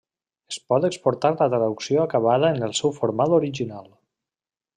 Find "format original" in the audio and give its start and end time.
3.03-3.87